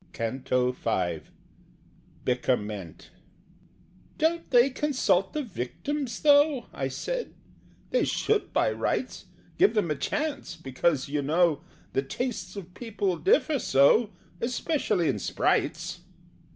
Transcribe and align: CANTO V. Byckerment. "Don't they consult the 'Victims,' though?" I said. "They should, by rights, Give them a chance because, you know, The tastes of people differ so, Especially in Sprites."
CANTO 0.13 0.71
V. 0.71 1.19
Byckerment. 2.25 3.11
"Don't 4.17 4.49
they 4.49 4.71
consult 4.71 5.33
the 5.33 5.43
'Victims,' 5.43 6.21
though?" 6.21 6.65
I 6.73 6.87
said. 6.87 7.35
"They 7.91 8.05
should, 8.05 8.51
by 8.51 8.71
rights, 8.71 9.25
Give 9.59 9.75
them 9.75 9.91
a 9.91 9.95
chance 9.95 10.55
because, 10.55 11.07
you 11.07 11.21
know, 11.21 11.61
The 11.93 12.01
tastes 12.01 12.55
of 12.55 12.73
people 12.73 13.15
differ 13.17 13.59
so, 13.59 14.09
Especially 14.41 15.07
in 15.07 15.19
Sprites." 15.19 15.99